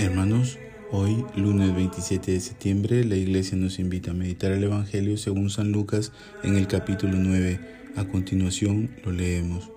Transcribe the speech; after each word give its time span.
Hermanos, 0.00 0.58
hoy, 0.90 1.26
lunes 1.36 1.74
27 1.74 2.32
de 2.32 2.40
septiembre, 2.40 3.04
la 3.04 3.16
iglesia 3.16 3.58
nos 3.58 3.78
invita 3.78 4.12
a 4.12 4.14
meditar 4.14 4.50
el 4.50 4.64
Evangelio 4.64 5.18
según 5.18 5.50
San 5.50 5.72
Lucas 5.72 6.10
en 6.42 6.56
el 6.56 6.68
capítulo 6.68 7.18
9. 7.18 7.60
A 7.96 8.06
continuación 8.06 8.96
lo 9.04 9.12
leemos. 9.12 9.68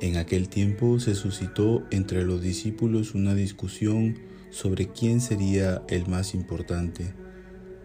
En 0.00 0.16
aquel 0.16 0.48
tiempo 0.48 0.98
se 0.98 1.14
suscitó 1.14 1.86
entre 1.90 2.24
los 2.24 2.40
discípulos 2.40 3.14
una 3.14 3.34
discusión 3.34 4.16
sobre 4.48 4.88
quién 4.88 5.20
sería 5.20 5.82
el 5.88 6.08
más 6.08 6.32
importante. 6.32 7.12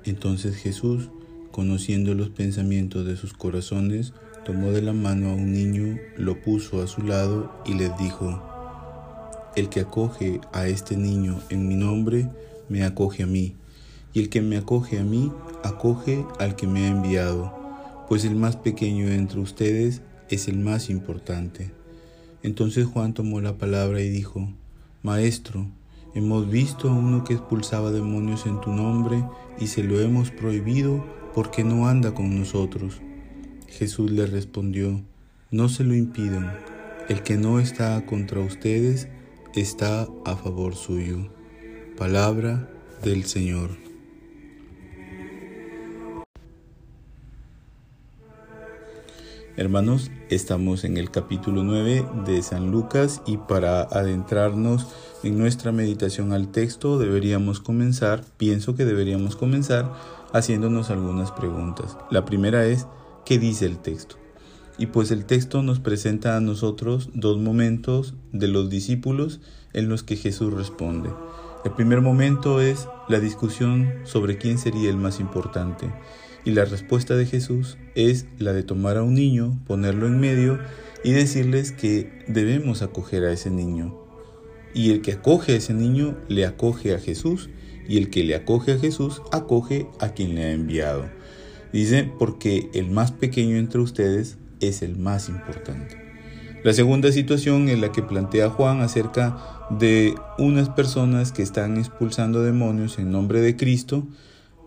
Entonces 0.06 0.56
Jesús, 0.56 1.10
conociendo 1.52 2.14
los 2.14 2.30
pensamientos 2.30 3.06
de 3.06 3.18
sus 3.18 3.34
corazones, 3.34 4.14
tomó 4.46 4.72
de 4.72 4.82
la 4.82 4.94
mano 4.94 5.32
a 5.32 5.36
un 5.36 5.52
niño, 5.52 6.00
lo 6.16 6.42
puso 6.42 6.82
a 6.82 6.88
su 6.88 7.02
lado 7.02 7.52
y 7.66 7.74
les 7.74 7.98
dijo, 7.98 8.57
El 9.58 9.70
que 9.70 9.80
acoge 9.80 10.40
a 10.54 10.68
este 10.68 10.96
niño 10.96 11.40
en 11.50 11.68
mi 11.68 11.74
nombre, 11.74 12.30
me 12.70 12.84
acoge 12.84 13.24
a 13.24 13.26
mí, 13.26 13.56
y 14.14 14.20
el 14.20 14.30
que 14.30 14.44
me 14.44 14.56
acoge 14.56 15.00
a 15.00 15.04
mí, 15.04 15.32
acoge 15.64 16.24
al 16.38 16.56
que 16.56 16.68
me 16.68 16.86
ha 16.86 16.90
enviado, 16.90 18.06
pues 18.08 18.24
el 18.24 18.36
más 18.36 18.56
pequeño 18.56 19.08
entre 19.08 19.40
ustedes 19.40 20.04
es 20.30 20.48
el 20.48 20.60
más 20.60 20.92
importante. 20.92 21.72
Entonces 22.44 22.86
Juan 22.86 23.16
tomó 23.16 23.42
la 23.42 23.58
palabra 23.58 24.00
y 24.00 24.10
dijo, 24.10 24.48
Maestro, 25.02 25.66
hemos 26.14 26.48
visto 26.52 26.88
a 26.88 26.94
uno 26.94 27.24
que 27.24 27.34
expulsaba 27.34 27.90
demonios 27.90 28.46
en 28.46 28.62
tu 28.62 28.72
nombre 28.72 29.26
y 29.60 29.66
se 29.66 29.82
lo 29.84 30.00
hemos 30.00 30.30
prohibido 30.30 31.04
porque 31.34 31.64
no 31.64 31.88
anda 31.88 32.14
con 32.14 32.38
nosotros. 32.38 33.02
Jesús 33.68 34.12
le 34.12 34.28
respondió, 34.28 35.02
no 35.50 35.68
se 35.68 35.84
lo 35.84 35.96
impidan, 35.96 36.60
el 37.10 37.24
que 37.24 37.38
no 37.38 37.60
está 37.60 38.06
contra 38.06 38.40
ustedes 38.40 39.08
está 39.56 40.08
a 40.26 40.36
favor 40.36 40.76
suyo. 40.76 41.30
Palabra 41.98 42.70
del 43.04 43.26
Señor. 43.26 43.70
Hermanos, 49.56 50.12
estamos 50.30 50.84
en 50.84 50.98
el 50.98 51.10
capítulo 51.10 51.64
9 51.64 52.06
de 52.26 52.44
San 52.44 52.70
Lucas 52.70 53.24
y 53.26 53.38
para 53.38 53.82
adentrarnos 53.82 54.88
en 55.24 55.40
nuestra 55.40 55.72
meditación 55.72 56.32
al 56.32 56.52
texto 56.52 57.00
deberíamos 57.00 57.60
comenzar, 57.60 58.24
pienso 58.38 58.76
que 58.76 58.86
deberíamos 58.86 59.36
comenzar 59.36 59.92
haciéndonos 60.32 60.92
algunas 60.92 61.32
preguntas. 61.32 61.98
La 62.12 62.24
primera 62.24 62.68
es, 62.68 62.86
qué 63.26 63.40
dice 63.40 63.66
el 63.66 63.80
texto. 63.80 64.18
Y 64.78 64.88
pues 64.88 65.12
el 65.12 65.26
texto 65.26 65.64
nos 65.64 65.80
presenta 65.80 66.38
a 66.38 66.42
nosotros 66.42 67.10
dos 67.14 67.40
momentos 67.40 68.14
de 68.32 68.48
los 68.48 68.70
discípulos 68.70 69.40
en 69.74 69.90
los 69.90 70.04
que 70.04 70.16
Jesús 70.16 70.54
responde. 70.54 71.10
El 71.66 71.72
primer 71.72 72.02
momento 72.02 72.62
es 72.62 72.88
la 73.10 73.20
discusión 73.20 73.92
sobre 74.04 74.38
quién 74.38 74.58
sería 74.58 74.90
el 74.90 74.98
más 74.98 75.20
importante. 75.20 75.92
Y 76.46 76.52
la 76.52 76.66
respuesta 76.66 77.16
de 77.16 77.26
Jesús 77.26 77.78
es 77.96 78.28
la 78.38 78.54
de 78.54 78.64
tomar 78.64 78.98
a 78.98 79.04
un 79.04 79.16
niño, 79.16 79.60
ponerlo 79.66 80.08
en 80.08 80.20
medio 80.20 80.60
y 81.04 81.12
decirles 81.12 81.72
que 81.72 82.24
debemos 82.28 82.82
acoger 82.84 83.24
a 83.26 83.34
ese 83.34 83.50
niño. 83.50 84.00
Y 84.74 84.92
el 84.92 85.02
que 85.02 85.14
acoge 85.14 85.54
a 85.54 85.58
ese 85.58 85.74
niño 85.74 86.18
le 86.28 86.46
acoge 86.46 86.94
a 86.94 87.00
Jesús 87.00 87.50
y 87.88 87.98
el 87.98 88.10
que 88.10 88.24
le 88.24 88.36
acoge 88.36 88.74
a 88.74 88.80
Jesús 88.80 89.22
acoge 89.32 89.88
a 90.00 90.10
quien 90.10 90.36
le 90.36 90.46
ha 90.46 90.52
enviado. 90.52 91.10
Dice, 91.74 92.10
porque 92.18 92.70
el 92.74 92.92
más 92.92 93.12
pequeño 93.12 93.58
entre 93.58 93.82
ustedes 93.82 94.38
es 94.60 94.82
el 94.82 94.98
más 94.98 95.30
importante. 95.30 96.08
La 96.64 96.74
segunda 96.74 97.12
situación 97.12 97.70
es 97.70 97.80
la 97.80 97.92
que 97.92 98.04
plantea 98.04 98.50
Juan 98.50 98.82
acerca 98.82 99.38
de 99.70 100.16
unas 100.38 100.70
personas 100.70 101.32
que 101.32 101.44
están 101.44 101.78
expulsando 101.78 102.42
demonios 102.44 103.00
en 103.00 103.12
nombre 103.12 103.42
de 103.42 103.56
Cristo, 103.56 104.08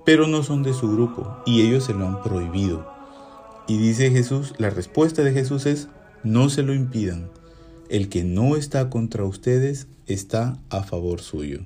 pero 0.06 0.27
no 0.27 0.42
son 0.42 0.62
de 0.62 0.72
su 0.72 0.90
grupo 0.90 1.42
y 1.46 1.62
ellos 1.62 1.84
se 1.84 1.95
lo 1.95 2.06
han 2.06 2.23
prohibido. 2.23 2.90
Y 3.67 3.79
dice 3.79 4.11
Jesús, 4.11 4.55
la 4.58 4.70
respuesta 4.70 5.23
de 5.23 5.33
Jesús 5.33 5.67
es, 5.67 5.89
no 6.24 6.48
se 6.48 6.62
lo 6.62 6.74
impidan. 6.74 7.30
El 7.89 8.08
que 8.08 8.24
no 8.24 8.56
está 8.56 8.89
contra 8.89 9.24
ustedes 9.24 9.86
está 10.06 10.58
a 10.70 10.83
favor 10.84 11.20
suyo. 11.20 11.61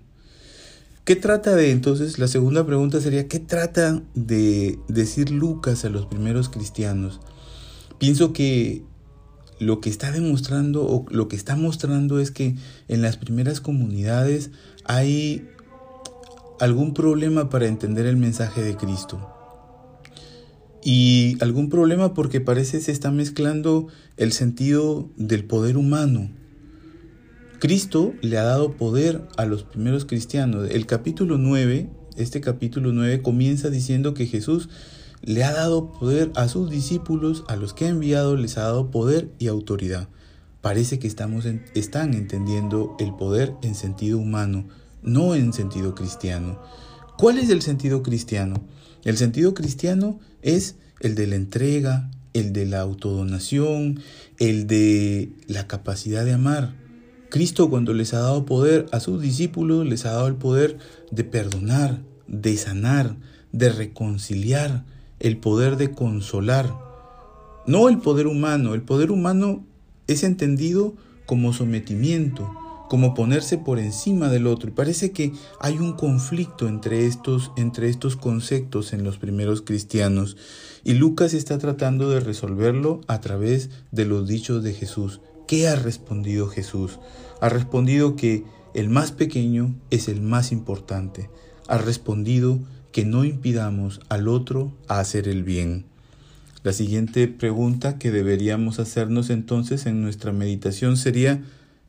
¿Qué 1.05 1.17
trata 1.17 1.55
de 1.55 1.71
entonces? 1.71 2.19
La 2.19 2.29
segunda 2.29 2.65
pregunta 2.65 2.99
sería, 3.01 3.29
¿qué 3.29 3.39
trata 3.39 4.03
de 4.15 4.79
decir 4.89 5.31
Lucas 5.31 5.85
a 5.85 5.91
los 5.91 6.07
primeros 6.07 6.49
cristianos? 6.49 7.21
Pienso 7.99 8.33
que 8.33 8.83
lo 9.59 9.81
que 9.81 9.91
está 9.91 10.11
demostrando 10.11 10.85
o 10.85 11.07
lo 11.11 11.29
que 11.29 11.37
está 11.37 11.57
mostrando 11.57 12.21
es 12.21 12.31
que 12.31 12.57
en 12.89 13.03
las 13.03 13.17
primeras 13.17 13.61
comunidades 13.61 14.51
hay 14.85 15.49
algún 16.61 16.95
problema 16.95 17.51
para 17.51 17.67
entender 17.67 18.07
el 18.07 18.17
mensaje 18.17 18.63
de 18.63 18.77
Cristo. 18.77 19.31
Y 20.83 21.37
algún 21.41 21.71
problema 21.71 22.13
porque 22.13 22.41
parece 22.41 22.81
se 22.81 22.93
está 22.93 23.11
mezclando 23.11 23.89
el 24.17 24.33
sentido 24.33 25.09
del 25.17 25.45
poder 25.45 25.77
humano 25.77 26.31
Cristo 27.65 28.13
le 28.21 28.37
ha 28.37 28.43
dado 28.43 28.73
poder 28.77 29.23
a 29.39 29.47
los 29.47 29.63
primeros 29.63 30.05
cristianos. 30.05 30.69
El 30.71 30.85
capítulo 30.85 31.39
9, 31.39 31.89
este 32.15 32.43
capítulo 32.43 32.93
9 32.93 33.23
comienza 33.23 33.71
diciendo 33.71 34.13
que 34.13 34.27
Jesús 34.27 34.69
le 35.27 35.43
ha 35.43 35.53
dado 35.53 35.91
poder 35.91 36.31
a 36.35 36.49
sus 36.49 36.71
discípulos, 36.71 37.45
a 37.49 37.57
los 37.57 37.73
que 37.73 37.87
ha 37.87 37.89
enviado 37.89 38.37
les 38.37 38.59
ha 38.59 38.63
dado 38.63 38.91
poder 38.91 39.31
y 39.39 39.49
autoridad. 39.49 40.09
Parece 40.61 40.99
que 40.99 41.07
estamos 41.07 41.47
están 41.75 42.15
entendiendo 42.15 42.95
el 42.99 43.15
poder 43.15 43.55
en 43.63 43.75
sentido 43.75 44.19
humano, 44.19 44.67
no 45.03 45.35
en 45.35 45.53
sentido 45.53 45.95
cristiano. 45.95 46.61
¿Cuál 47.17 47.39
es 47.39 47.49
el 47.51 47.63
sentido 47.63 48.03
cristiano? 48.03 48.65
El 49.05 49.17
sentido 49.17 49.55
cristiano 49.55 50.21
es 50.43 50.77
el 51.01 51.15
de 51.15 51.27
la 51.27 51.37
entrega, 51.37 52.11
el 52.33 52.53
de 52.53 52.67
la 52.67 52.81
autodonación, 52.81 54.01
el 54.39 54.67
de 54.67 55.33
la 55.47 55.67
capacidad 55.67 56.25
de 56.25 56.33
amar. 56.33 56.75
Cristo 57.31 57.71
cuando 57.71 57.95
les 57.95 58.15
ha 58.15 58.21
dado 58.21 58.45
poder 58.45 58.87
a 58.93 59.01
sus 59.01 59.21
discípulos, 59.21 59.87
les 59.87 60.05
ha 60.07 60.13
dado 60.13 60.27
el 60.27 60.37
poder 60.37 60.79
de 61.11 61.25
perdonar, 61.25 62.03
de 62.27 62.57
sanar, 62.57 63.17
de 63.53 63.71
reconciliar, 63.71 64.85
el 65.25 65.39
poder 65.39 65.79
de 65.79 65.91
consolar. 65.91 66.79
No 67.67 67.89
el 67.89 67.97
poder 67.97 68.27
humano, 68.27 68.75
el 68.75 68.83
poder 68.83 69.11
humano 69.11 69.65
es 70.07 70.23
entendido 70.23 70.93
como 71.25 71.55
sometimiento, 71.55 72.55
como 72.91 73.15
ponerse 73.15 73.57
por 73.57 73.79
encima 73.79 74.29
del 74.29 74.47
otro. 74.47 74.69
Y 74.69 74.73
parece 74.75 75.13
que 75.13 75.33
hay 75.61 75.79
un 75.79 75.95
conflicto 75.95 76.69
entre 76.69 77.07
estos, 77.07 77.53
entre 77.57 77.89
estos 77.89 78.17
conceptos 78.17 78.93
en 78.93 79.03
los 79.03 79.17
primeros 79.17 79.63
cristianos. 79.63 80.37
Y 80.85 80.93
Lucas 80.93 81.33
está 81.33 81.57
tratando 81.57 82.11
de 82.11 82.21
resolverlo 82.21 83.01
a 83.07 83.23
través 83.23 83.71
de 83.93 84.05
los 84.05 84.29
dichos 84.29 84.63
de 84.63 84.75
Jesús. 84.75 85.23
¿Qué 85.49 85.69
ha 85.69 85.77
respondido 85.77 86.49
Jesús? 86.49 86.99
Ha 87.41 87.49
respondido 87.49 88.15
que 88.15 88.45
el 88.75 88.91
más 88.91 89.11
pequeño 89.11 89.75
es 89.89 90.09
el 90.09 90.21
más 90.21 90.53
importante. 90.53 91.31
Ha 91.67 91.79
respondido 91.79 92.59
que 92.95 93.05
no 93.05 93.25
impidamos 93.25 94.01
al 94.09 94.29
otro 94.29 94.73
hacer 94.87 95.27
el 95.27 95.43
bien. 95.43 95.85
La 96.63 96.73
siguiente 96.73 97.27
pregunta 97.27 97.99
que 97.99 98.13
deberíamos 98.13 98.79
hacernos 98.79 99.31
entonces 99.31 99.87
en 99.87 100.01
nuestra 100.01 100.31
meditación 100.31 100.97
sería, 100.97 101.43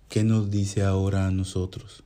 ¿qué 0.09 0.23
nos 0.23 0.49
dice 0.49 0.81
ahora 0.81 1.27
a 1.27 1.31
nosotros? 1.31 2.01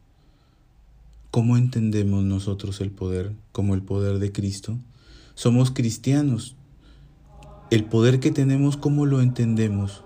¿Cómo 1.32 1.56
entendemos 1.56 2.26
nosotros 2.26 2.82
el 2.82 2.92
poder 2.92 3.32
como 3.54 3.74
el 3.74 3.84
poder 3.84 4.20
de 4.20 4.34
Cristo? 4.34 4.78
Somos 5.34 5.72
cristianos. 5.72 6.58
El 7.72 7.86
poder 7.86 8.20
que 8.20 8.31
tenemos, 8.31 8.76
¿cómo 8.76 9.06
lo 9.06 9.22
entendemos? 9.22 10.04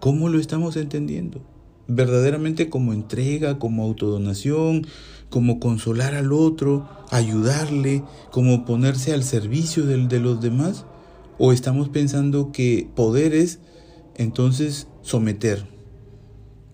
¿Cómo 0.00 0.28
lo 0.28 0.38
estamos 0.38 0.76
entendiendo? 0.76 1.40
Verdaderamente 1.88 2.68
como 2.68 2.92
entrega, 2.92 3.58
como 3.58 3.84
autodonación, 3.84 4.86
como 5.30 5.60
consolar 5.60 6.14
al 6.14 6.32
otro, 6.32 6.88
ayudarle, 7.10 8.02
como 8.30 8.64
ponerse 8.64 9.12
al 9.12 9.22
servicio 9.22 9.86
de, 9.86 10.06
de 10.06 10.20
los 10.20 10.40
demás. 10.40 10.84
¿O 11.38 11.52
estamos 11.52 11.88
pensando 11.88 12.50
que 12.50 12.88
poder 12.94 13.34
es 13.34 13.60
entonces 14.16 14.88
someter? 15.02 15.66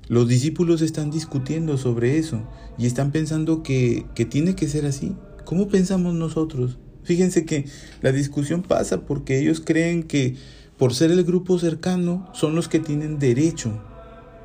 Los 0.08 0.28
discípulos 0.28 0.82
están 0.82 1.10
discutiendo 1.10 1.78
sobre 1.78 2.18
eso 2.18 2.42
y 2.78 2.86
están 2.86 3.12
pensando 3.12 3.62
que, 3.62 4.06
que 4.14 4.24
tiene 4.24 4.54
que 4.54 4.68
ser 4.68 4.86
así. 4.86 5.14
¿Cómo 5.44 5.68
pensamos 5.68 6.14
nosotros? 6.14 6.78
Fíjense 7.02 7.44
que 7.44 7.66
la 8.00 8.12
discusión 8.12 8.62
pasa 8.62 9.06
porque 9.06 9.40
ellos 9.40 9.60
creen 9.64 10.02
que 10.04 10.36
por 10.78 10.94
ser 10.94 11.12
el 11.12 11.22
grupo 11.22 11.58
cercano, 11.58 12.28
son 12.32 12.54
los 12.54 12.68
que 12.68 12.80
tienen 12.80 13.18
derecho, 13.18 13.80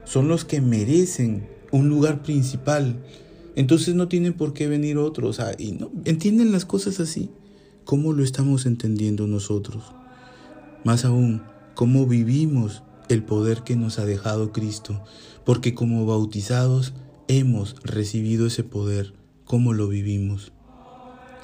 son 0.07 0.27
los 0.27 0.45
que 0.45 0.62
merecen 0.62 1.48
un 1.71 1.89
lugar 1.89 2.21
principal. 2.24 3.04
Entonces 3.56 3.95
no 3.95 4.07
tienen 4.07 4.33
por 4.33 4.54
qué 4.54 4.68
venir 4.68 4.98
otros. 4.98 5.39
y 5.57 5.74
no, 5.74 5.92
entienden 6.06 6.51
las 6.51 6.65
cosas 6.65 7.00
así. 7.00 7.30
¿Cómo 7.83 8.13
lo 8.13 8.24
estamos 8.24 8.65
entendiendo 8.65 9.27
nosotros? 9.27 9.83
Más 10.83 11.06
aún, 11.06 11.42
¿cómo 11.74 12.06
vivimos 12.06 12.83
el 13.09 13.24
poder 13.24 13.63
que 13.63 13.75
nos 13.75 14.00
ha 14.00 14.06
dejado 14.06 14.51
Cristo? 14.51 15.04
Porque 15.45 15.74
como 15.74 16.06
bautizados 16.06 16.94
hemos 17.27 17.75
recibido 17.83 18.48
ese 18.48 18.63
poder, 18.63 19.13
cómo 19.45 19.74
lo 19.74 19.88
vivimos. 19.88 20.51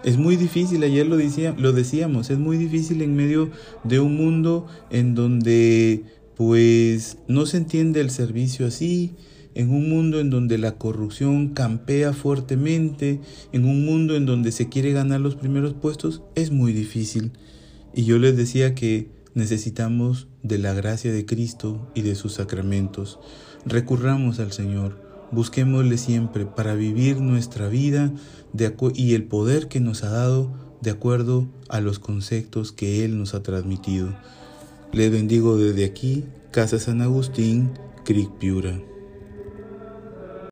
Es 0.03 0.17
muy 0.17 0.35
difícil, 0.35 0.83
ayer 0.83 1.07
lo, 1.07 1.15
decía, 1.15 1.55
lo 1.57 1.71
decíamos, 1.71 2.29
es 2.29 2.37
muy 2.37 2.57
difícil 2.57 3.01
en 3.01 3.15
medio 3.15 3.49
de 3.85 4.01
un 4.01 4.17
mundo 4.17 4.67
en 4.89 5.15
donde 5.15 6.03
pues 6.35 7.17
no 7.27 7.45
se 7.45 7.57
entiende 7.57 8.01
el 8.01 8.09
servicio 8.09 8.65
así, 8.65 9.15
en 9.55 9.69
un 9.69 9.89
mundo 9.89 10.19
en 10.19 10.29
donde 10.29 10.57
la 10.57 10.77
corrupción 10.77 11.49
campea 11.49 12.13
fuertemente, 12.13 13.19
en 13.51 13.65
un 13.65 13.85
mundo 13.85 14.15
en 14.15 14.25
donde 14.25 14.51
se 14.51 14.69
quiere 14.69 14.93
ganar 14.93 15.21
los 15.21 15.35
primeros 15.35 15.73
puestos, 15.73 16.23
es 16.35 16.51
muy 16.51 16.73
difícil. 16.73 17.31
Y 17.93 18.05
yo 18.05 18.17
les 18.17 18.35
decía 18.35 18.73
que 18.73 19.09
necesitamos 19.35 20.27
de 20.41 20.57
la 20.57 20.73
gracia 20.73 21.11
de 21.11 21.25
Cristo 21.25 21.91
y 21.93 22.01
de 22.01 22.15
sus 22.15 22.33
sacramentos. 22.33 23.19
Recurramos 23.65 24.39
al 24.39 24.51
Señor, 24.51 24.99
busquémosle 25.31 25.97
siempre 25.97 26.45
para 26.45 26.73
vivir 26.75 27.21
nuestra 27.21 27.67
vida 27.67 28.11
y 28.95 29.13
el 29.13 29.23
poder 29.23 29.67
que 29.67 29.79
nos 29.79 30.03
ha 30.03 30.09
dado 30.09 30.51
de 30.81 30.91
acuerdo 30.91 31.47
a 31.69 31.79
los 31.79 31.99
conceptos 31.99 32.71
que 32.71 33.05
Él 33.05 33.17
nos 33.17 33.33
ha 33.33 33.43
transmitido. 33.43 34.13
Le 34.93 35.09
bendigo 35.09 35.57
desde 35.57 35.85
aquí, 35.85 36.23
Casa 36.51 36.77
San 36.77 37.01
Agustín, 37.01 37.71
Cric 38.05 38.29
Piura. 38.39 38.79